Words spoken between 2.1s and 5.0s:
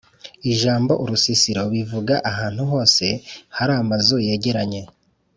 ahantu hose hari amazu yegeranye